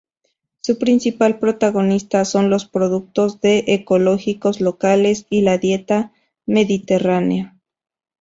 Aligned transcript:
Su 0.61 0.79
principal 0.79 1.37
protagonista 1.37 2.25
son 2.25 2.49
los 2.49 2.65
productos 2.65 3.39
del 3.39 3.65
ecológicos 3.67 4.59
locales 4.59 5.27
y 5.29 5.41
la 5.41 5.59
dieta 5.59 6.11
mediterránea. 6.47 7.55